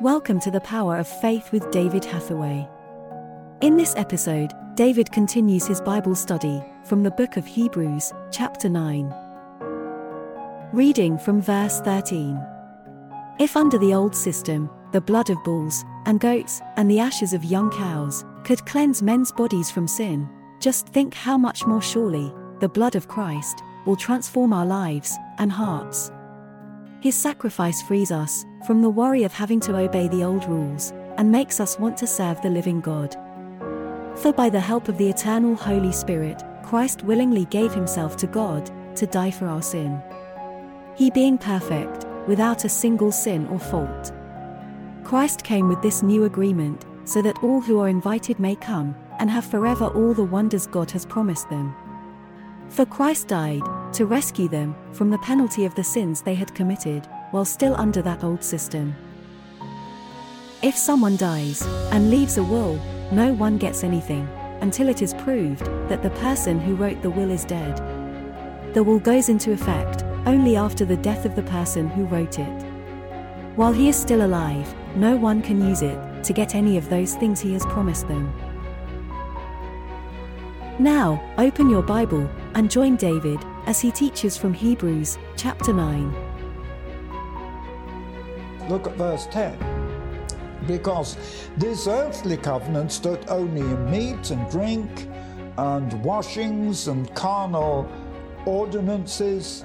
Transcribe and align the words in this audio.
Welcome 0.00 0.40
to 0.40 0.50
the 0.50 0.60
Power 0.60 0.96
of 0.96 1.06
Faith 1.06 1.52
with 1.52 1.70
David 1.70 2.04
Hathaway. 2.04 2.68
In 3.60 3.76
this 3.76 3.94
episode, 3.96 4.50
David 4.74 5.10
continues 5.12 5.68
his 5.68 5.80
Bible 5.80 6.16
study 6.16 6.60
from 6.82 7.04
the 7.04 7.12
book 7.12 7.36
of 7.36 7.46
Hebrews, 7.46 8.12
chapter 8.32 8.68
9. 8.68 9.14
Reading 10.72 11.16
from 11.16 11.40
verse 11.40 11.80
13. 11.82 12.36
If 13.38 13.56
under 13.56 13.78
the 13.78 13.94
old 13.94 14.16
system, 14.16 14.68
the 14.90 15.00
blood 15.00 15.30
of 15.30 15.42
bulls 15.44 15.84
and 16.06 16.18
goats 16.18 16.60
and 16.76 16.90
the 16.90 16.98
ashes 16.98 17.32
of 17.32 17.44
young 17.44 17.70
cows 17.70 18.24
could 18.42 18.66
cleanse 18.66 19.00
men's 19.00 19.30
bodies 19.30 19.70
from 19.70 19.86
sin, 19.86 20.28
just 20.58 20.88
think 20.88 21.14
how 21.14 21.38
much 21.38 21.66
more 21.66 21.82
surely 21.82 22.34
the 22.58 22.68
blood 22.68 22.96
of 22.96 23.06
Christ 23.06 23.62
will 23.86 23.96
transform 23.96 24.52
our 24.52 24.66
lives 24.66 25.16
and 25.38 25.52
hearts. 25.52 26.10
His 27.00 27.14
sacrifice 27.14 27.80
frees 27.82 28.10
us 28.10 28.44
from 28.64 28.80
the 28.80 28.88
worry 28.90 29.24
of 29.24 29.32
having 29.32 29.60
to 29.60 29.76
obey 29.76 30.08
the 30.08 30.24
old 30.24 30.44
rules 30.46 30.92
and 31.18 31.30
makes 31.30 31.60
us 31.60 31.78
want 31.78 31.96
to 31.98 32.06
serve 32.06 32.40
the 32.40 32.48
living 32.48 32.80
God. 32.80 33.14
For 34.16 34.32
by 34.32 34.48
the 34.48 34.60
help 34.60 34.88
of 34.88 34.96
the 34.96 35.08
eternal 35.08 35.54
Holy 35.54 35.92
Spirit, 35.92 36.42
Christ 36.62 37.02
willingly 37.02 37.44
gave 37.46 37.74
himself 37.74 38.16
to 38.18 38.26
God 38.26 38.70
to 38.96 39.06
die 39.06 39.30
for 39.30 39.46
our 39.46 39.62
sin. 39.62 40.00
He 40.96 41.10
being 41.10 41.36
perfect, 41.36 42.06
without 42.26 42.64
a 42.64 42.68
single 42.68 43.12
sin 43.12 43.46
or 43.48 43.58
fault. 43.58 44.12
Christ 45.02 45.44
came 45.44 45.68
with 45.68 45.82
this 45.82 46.02
new 46.02 46.24
agreement, 46.24 46.86
so 47.04 47.20
that 47.20 47.42
all 47.42 47.60
who 47.60 47.78
are 47.80 47.88
invited 47.88 48.38
may 48.38 48.56
come 48.56 48.96
and 49.18 49.30
have 49.30 49.44
forever 49.44 49.88
all 49.88 50.14
the 50.14 50.24
wonders 50.24 50.66
God 50.66 50.90
has 50.92 51.04
promised 51.04 51.50
them. 51.50 51.74
For 52.70 52.86
Christ 52.86 53.28
died 53.28 53.62
to 53.92 54.06
rescue 54.06 54.48
them 54.48 54.74
from 54.92 55.10
the 55.10 55.18
penalty 55.18 55.66
of 55.66 55.74
the 55.74 55.84
sins 55.84 56.22
they 56.22 56.34
had 56.34 56.54
committed 56.54 57.06
while 57.34 57.44
still 57.44 57.74
under 57.74 58.00
that 58.00 58.22
old 58.22 58.44
system. 58.44 58.94
If 60.62 60.76
someone 60.76 61.16
dies 61.16 61.62
and 61.90 62.08
leaves 62.08 62.38
a 62.38 62.44
will, 62.44 62.80
no 63.10 63.34
one 63.34 63.58
gets 63.58 63.82
anything 63.82 64.28
until 64.60 64.88
it 64.88 65.02
is 65.02 65.14
proved 65.14 65.64
that 65.88 66.00
the 66.00 66.10
person 66.10 66.60
who 66.60 66.76
wrote 66.76 67.02
the 67.02 67.10
will 67.10 67.32
is 67.32 67.44
dead. 67.44 67.82
The 68.72 68.84
will 68.84 69.00
goes 69.00 69.30
into 69.30 69.50
effect 69.50 70.04
only 70.26 70.54
after 70.54 70.84
the 70.84 70.96
death 70.96 71.24
of 71.24 71.34
the 71.34 71.42
person 71.42 71.88
who 71.88 72.04
wrote 72.04 72.38
it. 72.38 72.62
While 73.56 73.72
he 73.72 73.88
is 73.88 73.96
still 73.96 74.24
alive, 74.24 74.72
no 74.94 75.16
one 75.16 75.42
can 75.42 75.60
use 75.60 75.82
it 75.82 75.98
to 76.22 76.32
get 76.32 76.54
any 76.54 76.76
of 76.78 76.88
those 76.88 77.16
things 77.16 77.40
he 77.40 77.52
has 77.54 77.66
promised 77.66 78.06
them. 78.06 78.32
Now, 80.78 81.20
open 81.36 81.68
your 81.68 81.82
Bible 81.82 82.30
and 82.54 82.70
join 82.70 82.94
David 82.94 83.40
as 83.66 83.80
he 83.80 83.90
teaches 83.90 84.36
from 84.36 84.54
Hebrews 84.54 85.18
chapter 85.36 85.72
9. 85.72 86.33
Look 88.68 88.86
at 88.86 88.94
verse 88.94 89.26
10. 89.30 89.58
Because 90.66 91.16
this 91.56 91.86
earthly 91.86 92.36
covenant 92.36 92.90
stood 92.92 93.24
only 93.28 93.60
in 93.60 93.90
meat 93.90 94.30
and 94.30 94.50
drink 94.50 95.08
and 95.58 95.92
washings 96.02 96.88
and 96.88 97.12
carnal 97.14 97.90
ordinances 98.46 99.64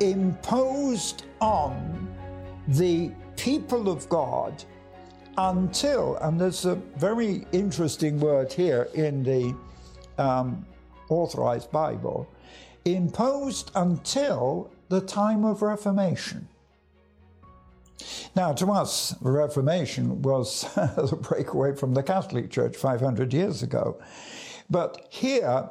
imposed 0.00 1.24
on 1.40 2.08
the 2.68 3.10
people 3.36 3.88
of 3.90 4.08
God 4.08 4.64
until, 5.38 6.16
and 6.16 6.40
there's 6.40 6.64
a 6.64 6.76
very 6.96 7.46
interesting 7.52 8.18
word 8.18 8.52
here 8.52 8.88
in 8.94 9.22
the 9.22 9.54
um, 10.18 10.64
authorized 11.08 11.70
Bible, 11.70 12.28
imposed 12.84 13.70
until 13.74 14.70
the 14.88 15.00
time 15.00 15.44
of 15.44 15.62
Reformation. 15.62 16.48
Now, 18.34 18.52
to 18.54 18.70
us, 18.72 19.10
the 19.22 19.30
Reformation 19.30 20.22
was 20.22 20.62
the 20.74 21.18
breakaway 21.20 21.74
from 21.74 21.94
the 21.94 22.02
Catholic 22.02 22.50
Church 22.50 22.76
500 22.76 23.32
years 23.32 23.62
ago. 23.62 24.00
But 24.68 25.06
here, 25.10 25.70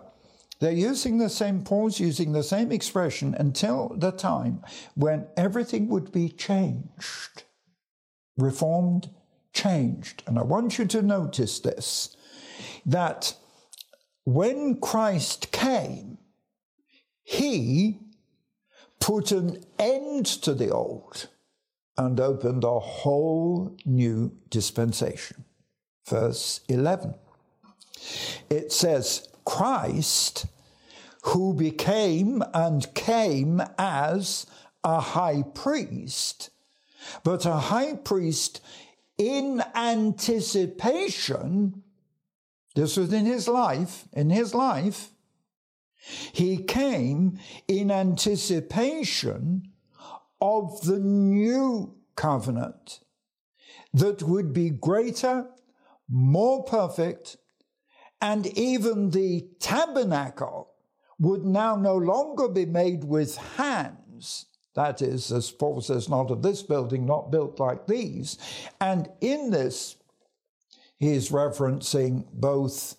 they're 0.59 0.71
using 0.71 1.17
the 1.17 1.29
same, 1.29 1.63
pause, 1.63 1.99
using 1.99 2.31
the 2.31 2.43
same 2.43 2.71
expression 2.71 3.35
until 3.37 3.89
the 3.95 4.11
time 4.11 4.63
when 4.95 5.27
everything 5.35 5.89
would 5.89 6.11
be 6.11 6.29
changed, 6.29 7.43
reformed, 8.37 9.09
changed. 9.53 10.23
And 10.25 10.39
I 10.39 10.43
want 10.43 10.77
you 10.77 10.85
to 10.85 11.01
notice 11.01 11.59
this 11.59 12.15
that 12.85 13.35
when 14.23 14.79
Christ 14.79 15.51
came, 15.51 16.17
he 17.23 17.99
put 18.99 19.31
an 19.31 19.63
end 19.77 20.25
to 20.25 20.53
the 20.53 20.71
old 20.71 21.27
and 21.97 22.19
opened 22.19 22.63
a 22.63 22.79
whole 22.79 23.75
new 23.85 24.31
dispensation. 24.49 25.45
Verse 26.07 26.61
11. 26.67 27.15
It 28.49 28.71
says, 28.71 29.27
Christ, 29.45 30.45
who 31.23 31.53
became 31.53 32.43
and 32.53 32.93
came 32.93 33.61
as 33.77 34.45
a 34.83 34.99
high 34.99 35.43
priest, 35.53 36.49
but 37.23 37.45
a 37.45 37.53
high 37.53 37.95
priest 37.95 38.61
in 39.17 39.63
anticipation 39.73 41.83
this 42.75 42.97
was 42.97 43.13
in 43.13 43.25
his 43.25 43.47
life, 43.47 44.05
in 44.13 44.29
his 44.29 44.53
life. 44.53 45.09
He 46.33 46.57
came 46.57 47.39
in 47.67 47.89
anticipation 47.89 49.71
of 50.45 50.81
the 50.81 50.99
new 50.99 51.95
covenant 52.15 52.99
that 53.93 54.21
would 54.21 54.53
be 54.53 54.69
greater, 54.69 55.47
more 56.07 56.63
perfect, 56.63 57.37
and 58.21 58.45
even 58.57 59.09
the 59.09 59.47
tabernacle 59.59 60.69
would 61.17 61.43
now 61.43 61.75
no 61.75 61.95
longer 61.95 62.47
be 62.47 62.65
made 62.65 63.03
with 63.03 63.37
hands. 63.57 64.45
That 64.75 65.01
is, 65.01 65.31
as 65.31 65.49
Paul 65.51 65.81
says, 65.81 66.09
not 66.09 66.29
of 66.29 66.43
this 66.43 66.61
building, 66.61 67.05
not 67.05 67.31
built 67.31 67.59
like 67.59 67.87
these. 67.87 68.37
And 68.79 69.09
in 69.21 69.49
this, 69.49 69.95
he 70.99 71.13
is 71.13 71.31
referencing 71.31 72.25
both 72.33 72.97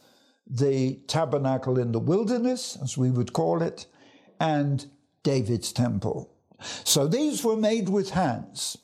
the 0.48 0.96
tabernacle 1.06 1.78
in 1.78 1.92
the 1.92 2.00
wilderness, 2.00 2.76
as 2.82 2.98
we 2.98 3.10
would 3.10 3.32
call 3.32 3.62
it, 3.62 3.86
and 4.40 4.86
David's 5.22 5.72
temple. 5.72 6.35
So 6.60 7.06
these 7.06 7.44
were 7.44 7.56
made 7.56 7.88
with 7.88 8.10
hands, 8.10 8.78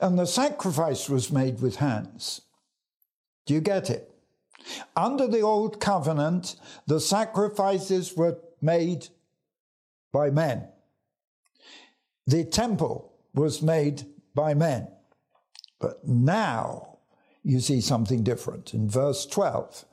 and 0.00 0.18
the 0.18 0.26
sacrifice 0.26 1.08
was 1.08 1.32
made 1.32 1.60
with 1.60 1.76
hands. 1.76 2.42
Do 3.46 3.54
you 3.54 3.60
get 3.60 3.90
it? 3.90 4.10
Under 4.96 5.26
the 5.26 5.40
old 5.40 5.80
covenant, 5.80 6.56
the 6.86 7.00
sacrifices 7.00 8.16
were 8.16 8.38
made 8.60 9.08
by 10.12 10.30
men. 10.30 10.68
The 12.26 12.44
temple 12.44 13.12
was 13.34 13.62
made 13.62 14.06
by 14.34 14.54
men. 14.54 14.88
But 15.80 16.06
now, 16.06 16.98
you 17.42 17.58
see 17.58 17.80
something 17.80 18.22
different 18.22 18.72
in 18.72 18.88
verse 18.88 19.26
12. 19.26 19.84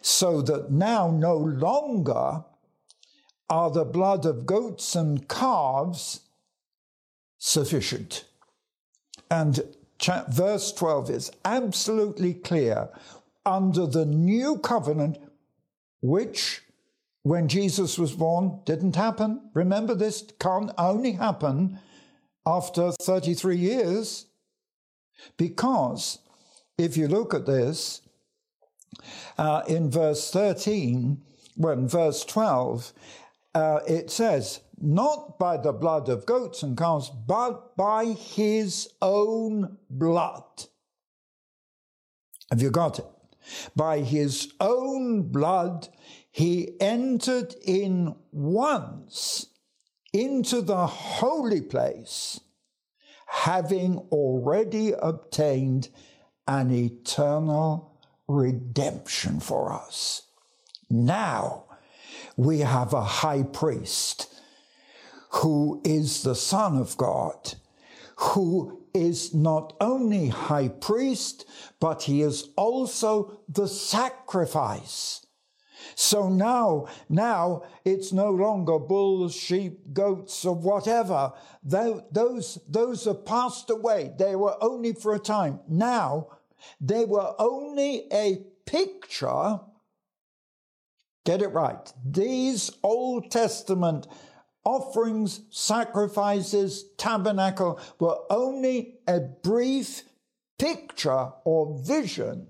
So 0.00 0.42
that 0.42 0.70
now 0.72 1.10
no 1.10 1.36
longer 1.36 2.44
are 3.48 3.70
the 3.70 3.84
blood 3.84 4.26
of 4.26 4.46
goats 4.46 4.96
and 4.96 5.28
calves 5.28 6.20
sufficient. 7.38 8.24
And 9.30 9.60
verse 10.28 10.72
12 10.72 11.10
is 11.10 11.30
absolutely 11.44 12.34
clear. 12.34 12.88
Under 13.46 13.86
the 13.86 14.04
new 14.04 14.58
covenant, 14.58 15.18
which 16.02 16.62
when 17.22 17.48
Jesus 17.48 17.98
was 17.98 18.12
born 18.12 18.60
didn't 18.64 18.96
happen. 18.96 19.50
Remember, 19.54 19.94
this 19.94 20.24
can 20.38 20.70
only 20.78 21.12
happen 21.12 21.78
after 22.46 22.92
33 22.92 23.56
years 23.56 24.26
because 25.36 26.18
if 26.78 26.96
you 26.96 27.08
look 27.08 27.34
at 27.34 27.46
this, 27.46 28.00
uh, 29.36 29.62
in 29.68 29.90
verse 29.90 30.30
13, 30.30 31.20
well, 31.56 31.74
in 31.74 31.88
verse 31.88 32.24
12, 32.24 32.92
uh, 33.58 33.80
it 33.88 34.08
says, 34.10 34.60
Not 34.80 35.38
by 35.38 35.56
the 35.56 35.72
blood 35.72 36.08
of 36.08 36.26
goats 36.26 36.62
and 36.62 36.76
calves, 36.78 37.10
but 37.10 37.76
by 37.76 38.04
his 38.06 38.88
own 39.02 39.78
blood. 39.90 40.44
Have 42.50 42.62
you 42.62 42.70
got 42.70 43.00
it? 43.00 43.06
By 43.74 44.00
his 44.00 44.52
own 44.60 45.22
blood, 45.22 45.88
he 46.30 46.76
entered 46.80 47.56
in 47.64 48.14
once 48.30 49.46
into 50.12 50.62
the 50.62 50.86
holy 50.86 51.60
place, 51.60 52.40
having 53.26 53.98
already 54.12 54.92
obtained 54.92 55.88
an 56.46 56.70
eternal 56.70 57.98
redemption 58.28 59.40
for 59.40 59.72
us. 59.72 60.22
Now 60.88 61.67
we 62.38 62.60
have 62.60 62.92
a 62.94 63.02
high 63.02 63.42
priest 63.42 64.32
who 65.30 65.82
is 65.84 66.22
the 66.22 66.36
Son 66.36 66.78
of 66.78 66.96
God, 66.96 67.54
who 68.16 68.84
is 68.94 69.34
not 69.34 69.74
only 69.80 70.28
high 70.28 70.68
priest, 70.68 71.44
but 71.80 72.04
he 72.04 72.22
is 72.22 72.50
also 72.56 73.40
the 73.48 73.66
sacrifice. 73.66 75.26
So 75.96 76.28
now, 76.28 76.86
now 77.08 77.64
it's 77.84 78.12
no 78.12 78.30
longer 78.30 78.78
bulls, 78.78 79.34
sheep, 79.34 79.92
goats, 79.92 80.44
or 80.44 80.54
whatever. 80.54 81.32
Those, 81.64 82.58
those 82.68 83.06
are 83.08 83.14
passed 83.14 83.68
away. 83.68 84.12
They 84.16 84.36
were 84.36 84.56
only 84.62 84.92
for 84.92 85.12
a 85.12 85.18
time. 85.18 85.58
Now, 85.66 86.28
they 86.80 87.04
were 87.04 87.34
only 87.40 88.06
a 88.12 88.44
picture. 88.64 89.58
Get 91.28 91.42
it 91.42 91.48
right. 91.48 91.92
These 92.02 92.70
Old 92.82 93.30
Testament 93.30 94.06
offerings, 94.64 95.42
sacrifices, 95.50 96.86
tabernacle 96.96 97.78
were 98.00 98.16
only 98.30 98.94
a 99.06 99.20
brief 99.20 100.04
picture 100.58 101.32
or 101.44 101.78
vision 101.84 102.46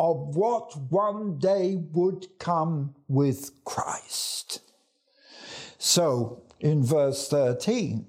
of 0.00 0.34
what 0.34 0.76
one 0.90 1.38
day 1.38 1.76
would 1.92 2.26
come 2.40 2.96
with 3.06 3.52
Christ. 3.64 4.60
So, 5.78 6.42
in 6.58 6.82
verse 6.82 7.28
13, 7.28 8.06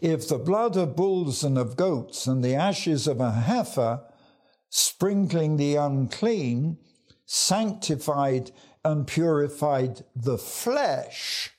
if 0.00 0.26
the 0.26 0.38
blood 0.38 0.76
of 0.76 0.96
bulls 0.96 1.44
and 1.44 1.56
of 1.56 1.76
goats 1.76 2.26
and 2.26 2.42
the 2.42 2.56
ashes 2.56 3.06
of 3.06 3.20
a 3.20 3.30
heifer, 3.30 4.02
sprinkling 4.70 5.56
the 5.56 5.76
unclean, 5.76 6.78
sanctified 7.26 8.50
and 8.84 9.06
purified 9.06 10.04
the 10.14 10.38
flesh, 10.38 11.50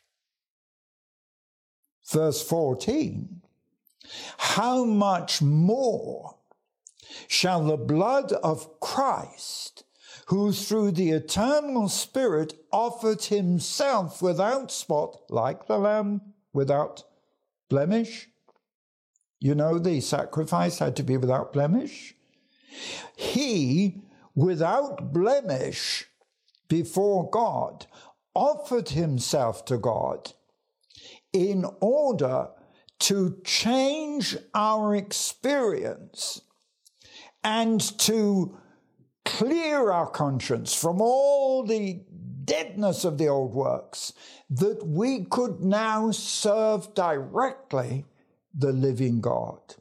verse 2.12 2.48
14, 2.48 3.42
how 4.38 4.84
much 4.84 5.42
more 5.42 6.36
shall 7.28 7.64
the 7.64 7.78
blood 7.78 8.32
of 8.34 8.80
Christ, 8.80 9.84
who 10.28 10.52
through 10.52 10.92
the 10.92 11.12
eternal 11.12 11.90
Spirit 11.90 12.54
offered 12.72 13.24
himself 13.24 14.22
without 14.22 14.72
spot, 14.72 15.18
like 15.30 15.68
the 15.68 15.78
Lamb, 15.78 16.22
without 16.54 17.04
blemish. 17.70 18.30
You 19.40 19.56
know, 19.56 19.80
the 19.80 20.00
sacrifice 20.00 20.80
had 20.80 20.96
to 20.96 21.04
be 21.04 21.18
without 21.18 21.52
blemish. 21.52 22.16
He, 23.16 24.02
without 24.36 25.12
blemish, 25.12 26.08
before 26.74 27.30
God, 27.30 27.86
offered 28.34 28.90
himself 28.90 29.64
to 29.66 29.78
God 29.78 30.34
in 31.32 31.66
order 31.82 32.48
to 32.98 33.38
change 33.46 34.36
our 34.56 34.96
experience 34.96 36.42
and 37.44 37.80
to 38.00 38.58
clear 39.24 39.92
our 39.92 40.10
conscience 40.10 40.74
from 40.74 41.00
all 41.00 41.64
the 41.64 42.02
deadness 42.44 43.06
of 43.06 43.20
the 43.20 43.28
old 43.28 43.54
works, 43.54 44.12
that 44.50 44.84
we 44.84 45.26
could 45.26 45.60
now 45.60 46.10
serve 46.10 46.92
directly 46.96 48.04
the 48.52 48.74
living 48.74 49.22
God. 49.22 49.76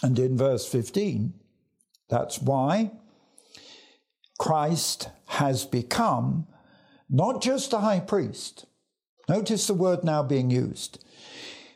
And 0.00 0.16
in 0.16 0.38
verse 0.38 0.64
15, 0.64 1.34
that's 2.08 2.40
why 2.40 2.92
Christ 4.38 5.08
has 5.32 5.64
become 5.64 6.46
not 7.08 7.40
just 7.40 7.72
a 7.72 7.78
high 7.78 8.00
priest. 8.00 8.66
Notice 9.30 9.66
the 9.66 9.72
word 9.72 10.04
now 10.04 10.22
being 10.22 10.50
used. 10.50 11.02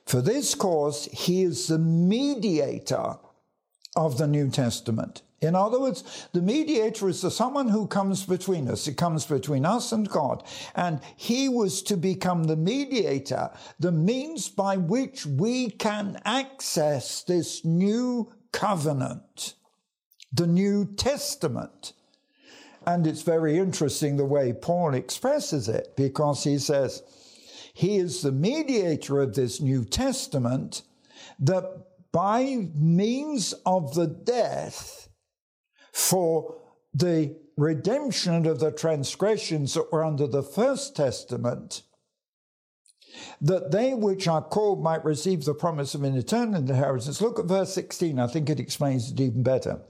For 0.04 0.20
this 0.20 0.54
cause, 0.54 1.06
he 1.06 1.42
is 1.42 1.66
the 1.66 1.78
mediator 1.78 3.14
of 3.96 4.18
the 4.18 4.26
New 4.26 4.50
Testament. 4.50 5.22
In 5.40 5.54
other 5.54 5.80
words, 5.80 6.28
the 6.34 6.42
mediator 6.42 7.08
is 7.08 7.22
the 7.22 7.30
someone 7.30 7.68
who 7.68 7.86
comes 7.86 8.26
between 8.26 8.68
us. 8.68 8.86
It 8.86 8.98
comes 8.98 9.24
between 9.24 9.64
us 9.64 9.90
and 9.90 10.06
God. 10.06 10.42
And 10.74 11.00
he 11.16 11.48
was 11.48 11.82
to 11.84 11.96
become 11.96 12.44
the 12.44 12.56
mediator, 12.56 13.50
the 13.80 13.92
means 13.92 14.50
by 14.50 14.76
which 14.76 15.24
we 15.24 15.70
can 15.70 16.20
access 16.26 17.22
this 17.22 17.64
new 17.64 18.32
covenant, 18.52 19.54
the 20.30 20.46
New 20.46 20.84
Testament. 20.94 21.94
And 22.86 23.06
it's 23.06 23.22
very 23.22 23.58
interesting 23.58 24.16
the 24.16 24.24
way 24.24 24.52
Paul 24.52 24.94
expresses 24.94 25.68
it 25.68 25.94
because 25.96 26.44
he 26.44 26.58
says, 26.58 27.02
he 27.74 27.96
is 27.96 28.22
the 28.22 28.32
mediator 28.32 29.20
of 29.20 29.34
this 29.34 29.60
New 29.60 29.84
Testament 29.84 30.82
that 31.40 31.64
by 32.12 32.68
means 32.74 33.52
of 33.66 33.94
the 33.94 34.06
death 34.06 35.08
for 35.92 36.56
the 36.94 37.36
redemption 37.56 38.46
of 38.46 38.60
the 38.60 38.70
transgressions 38.70 39.74
that 39.74 39.92
were 39.92 40.04
under 40.04 40.26
the 40.26 40.42
First 40.42 40.94
Testament, 40.96 41.82
that 43.40 43.70
they 43.72 43.94
which 43.94 44.28
are 44.28 44.42
called 44.42 44.82
might 44.82 45.04
receive 45.04 45.44
the 45.44 45.54
promise 45.54 45.94
of 45.94 46.02
an 46.04 46.16
eternal 46.16 46.56
inheritance. 46.56 47.20
Look 47.20 47.38
at 47.38 47.46
verse 47.46 47.74
16, 47.74 48.18
I 48.18 48.26
think 48.26 48.48
it 48.48 48.60
explains 48.60 49.10
it 49.10 49.20
even 49.20 49.42
better. 49.42 49.80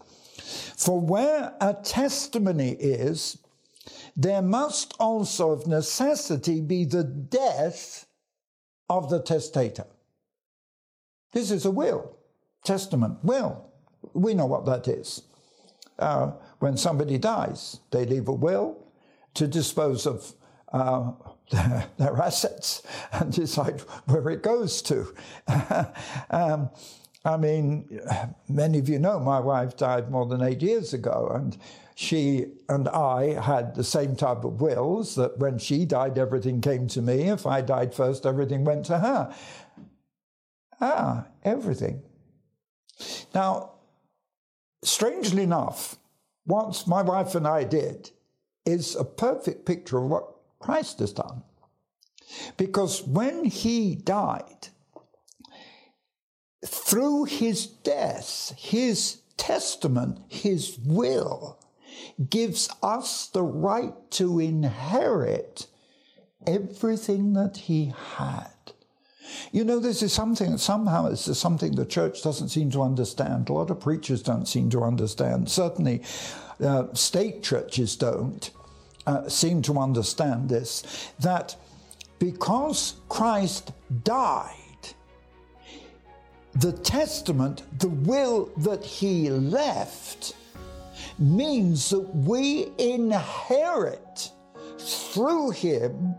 For 0.76 1.00
where 1.00 1.54
a 1.60 1.74
testimony 1.74 2.70
is, 2.72 3.38
there 4.16 4.42
must 4.42 4.94
also 4.98 5.52
of 5.52 5.66
necessity 5.66 6.60
be 6.60 6.84
the 6.84 7.04
death 7.04 8.06
of 8.88 9.10
the 9.10 9.20
testator. 9.20 9.86
This 11.32 11.50
is 11.50 11.66
a 11.66 11.70
will 11.70 12.16
testament, 12.64 13.18
will. 13.22 13.64
We 14.12 14.34
know 14.34 14.46
what 14.46 14.66
that 14.66 14.88
is. 14.88 15.22
Uh, 15.98 16.32
when 16.58 16.76
somebody 16.76 17.18
dies, 17.18 17.80
they 17.90 18.04
leave 18.04 18.28
a 18.28 18.32
will 18.32 18.76
to 19.34 19.46
dispose 19.46 20.06
of 20.06 20.32
uh, 20.72 21.12
their, 21.50 21.86
their, 21.98 22.20
assets 22.20 22.82
and 23.12 23.32
decide 23.32 23.80
where 24.06 24.28
it 24.30 24.42
goes 24.42 24.82
to. 24.82 25.14
um, 26.30 26.70
I 27.26 27.36
mean, 27.36 28.00
many 28.48 28.78
of 28.78 28.88
you 28.88 29.00
know 29.00 29.18
my 29.18 29.40
wife 29.40 29.76
died 29.76 30.12
more 30.12 30.26
than 30.26 30.42
eight 30.42 30.62
years 30.62 30.94
ago, 30.94 31.32
and 31.34 31.58
she 31.96 32.46
and 32.68 32.88
I 32.88 33.40
had 33.40 33.74
the 33.74 33.82
same 33.82 34.14
type 34.14 34.44
of 34.44 34.60
wills 34.60 35.16
that 35.16 35.36
when 35.38 35.58
she 35.58 35.84
died, 35.84 36.18
everything 36.18 36.60
came 36.60 36.86
to 36.88 37.02
me. 37.02 37.22
If 37.22 37.44
I 37.44 37.62
died 37.62 37.92
first, 37.92 38.26
everything 38.26 38.64
went 38.64 38.86
to 38.86 39.00
her. 39.00 39.34
Ah, 40.80 41.26
everything. 41.42 42.00
Now, 43.34 43.72
strangely 44.84 45.42
enough, 45.42 45.96
what 46.44 46.84
my 46.86 47.02
wife 47.02 47.34
and 47.34 47.48
I 47.48 47.64
did 47.64 48.10
is 48.64 48.94
a 48.94 49.04
perfect 49.04 49.66
picture 49.66 49.98
of 49.98 50.04
what 50.04 50.28
Christ 50.60 51.00
has 51.00 51.12
done. 51.12 51.42
Because 52.56 53.02
when 53.02 53.44
he 53.44 53.96
died, 53.96 54.68
through 56.64 57.24
his 57.24 57.66
death, 57.66 58.52
his 58.56 59.20
testament, 59.36 60.18
his 60.28 60.78
will, 60.84 61.58
gives 62.30 62.70
us 62.82 63.26
the 63.28 63.42
right 63.42 63.94
to 64.12 64.38
inherit 64.38 65.66
everything 66.46 67.34
that 67.34 67.56
he 67.56 67.92
had. 68.16 68.50
You 69.52 69.64
know, 69.64 69.80
this 69.80 70.02
is 70.02 70.12
something, 70.12 70.56
somehow, 70.56 71.08
this 71.08 71.26
is 71.26 71.38
something 71.38 71.74
the 71.74 71.84
church 71.84 72.22
doesn't 72.22 72.48
seem 72.48 72.70
to 72.70 72.82
understand. 72.82 73.48
A 73.48 73.52
lot 73.52 73.70
of 73.70 73.80
preachers 73.80 74.22
don't 74.22 74.46
seem 74.46 74.70
to 74.70 74.82
understand. 74.82 75.50
Certainly, 75.50 76.02
uh, 76.62 76.92
state 76.94 77.42
churches 77.42 77.96
don't 77.96 78.50
uh, 79.06 79.28
seem 79.28 79.62
to 79.62 79.78
understand 79.78 80.48
this 80.48 81.10
that 81.20 81.56
because 82.18 82.94
Christ 83.08 83.72
died, 84.04 84.54
the 86.60 86.72
testament, 86.72 87.62
the 87.78 87.88
will 87.88 88.50
that 88.58 88.84
he 88.84 89.30
left, 89.30 90.34
means 91.18 91.90
that 91.90 92.14
we 92.14 92.68
inherit 92.78 94.30
through 94.78 95.50
him 95.50 96.14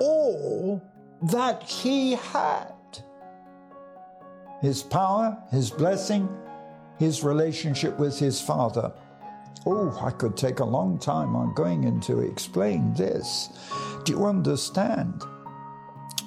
all 0.00 0.82
that 1.22 1.62
he 1.62 2.12
had 2.12 2.72
his 4.60 4.82
power, 4.82 5.36
his 5.50 5.70
blessing, 5.70 6.28
his 6.98 7.24
relationship 7.24 7.98
with 7.98 8.16
his 8.18 8.40
Father. 8.40 8.92
Oh, 9.66 9.98
I 10.00 10.10
could 10.10 10.36
take 10.36 10.60
a 10.60 10.64
long 10.64 10.98
time 10.98 11.34
on 11.34 11.52
going 11.54 11.84
into 11.84 12.20
explain 12.20 12.94
this. 12.94 13.48
Do 14.04 14.12
you 14.12 14.24
understand? 14.24 15.22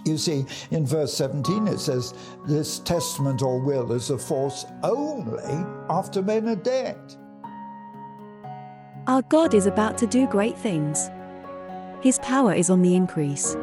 You 0.06 0.18
see, 0.18 0.46
in 0.72 0.86
verse 0.86 1.14
17 1.16 1.68
it 1.68 1.80
says, 1.80 2.14
This 2.46 2.80
testament 2.80 3.42
or 3.42 3.60
will 3.60 3.92
is 3.92 4.10
of 4.10 4.22
force 4.22 4.66
only 4.84 5.66
after 5.90 6.22
men 6.22 6.48
are 6.48 6.56
dead. 6.56 6.98
Our 9.08 9.24
God 9.24 9.54
is 9.54 9.66
about 9.66 9.98
to 10.00 10.08
do 10.08 10.28
great 10.28 10.58
things. 10.58 11.10
His 12.02 12.20
power 12.20 12.54
is 12.54 12.70
on 12.70 12.82
the 12.82 12.96
increase 12.96 13.56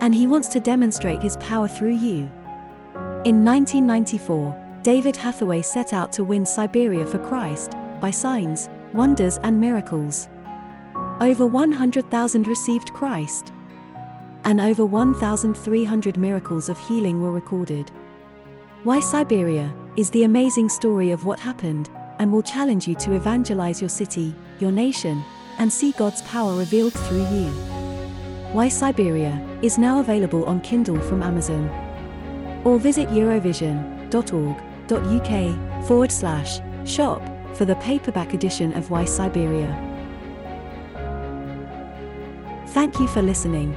and 0.00 0.14
he 0.14 0.26
wants 0.26 0.48
to 0.48 0.60
demonstrate 0.60 1.22
his 1.22 1.36
power 1.38 1.68
through 1.68 1.96
you. 1.96 2.30
In 3.24 3.44
1994, 3.44 4.80
David 4.82 5.16
Hathaway 5.16 5.62
set 5.62 5.92
out 5.92 6.12
to 6.12 6.24
win 6.24 6.46
Siberia 6.46 7.06
for 7.06 7.18
Christ 7.18 7.72
by 8.00 8.10
signs, 8.10 8.68
wonders, 8.92 9.38
and 9.42 9.60
miracles. 9.60 10.28
Over 11.20 11.46
100,000 11.46 12.46
received 12.46 12.92
Christ, 12.92 13.52
and 14.46 14.60
over 14.60 14.86
1,300 14.86 16.16
miracles 16.16 16.68
of 16.68 16.78
healing 16.78 17.20
were 17.20 17.32
recorded. 17.32 17.90
Why 18.84 19.00
Siberia 19.00 19.74
is 19.96 20.08
the 20.10 20.22
amazing 20.22 20.68
story 20.68 21.10
of 21.10 21.24
what 21.24 21.40
happened 21.40 21.90
and 22.20 22.32
will 22.32 22.42
challenge 22.42 22.86
you 22.86 22.94
to 22.94 23.14
evangelize 23.14 23.82
your 23.82 23.88
city, 23.88 24.32
your 24.60 24.70
nation, 24.70 25.24
and 25.58 25.70
see 25.70 25.90
God's 25.92 26.22
power 26.22 26.56
revealed 26.56 26.92
through 26.92 27.26
you. 27.28 27.48
Why 28.52 28.68
Siberia 28.68 29.44
is 29.62 29.78
now 29.78 29.98
available 29.98 30.44
on 30.44 30.60
Kindle 30.60 31.00
from 31.00 31.24
Amazon. 31.24 31.68
Or 32.64 32.78
visit 32.78 33.08
eurovision.org.uk 33.08 35.86
forward 35.88 36.12
slash 36.12 36.60
shop 36.88 37.20
for 37.56 37.64
the 37.64 37.74
paperback 37.76 38.32
edition 38.32 38.72
of 38.74 38.90
Why 38.90 39.06
Siberia. 39.06 39.74
Thank 42.68 43.00
you 43.00 43.08
for 43.08 43.22
listening 43.22 43.76